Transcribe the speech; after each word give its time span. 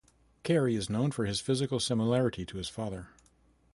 Kerry 0.41 0.73
is 0.75 0.89
known 0.89 1.11
for 1.11 1.27
his 1.27 1.39
physical 1.41 1.79
similarity 1.79 2.43
to 2.43 2.57
his 2.57 2.67
father. 2.69 3.09